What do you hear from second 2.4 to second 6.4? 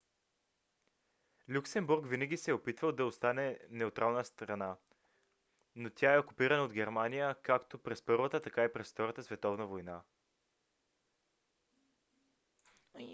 е опитвал да остане неутрална страна но тя е